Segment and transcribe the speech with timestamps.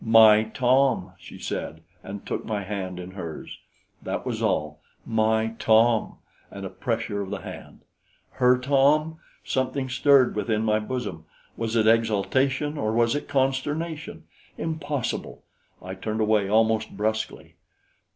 [0.03, 3.59] "My Tom!" she said, and took my hand in hers.
[4.01, 6.15] That was all "My Tom!"
[6.49, 7.81] and a pressure of the hand.
[8.31, 9.19] Her Tom!
[9.43, 11.25] Something stirred within my bosom.
[11.55, 14.23] Was it exaltation or was it consternation?
[14.57, 15.43] Impossible!
[15.83, 17.53] I turned away almost brusquely.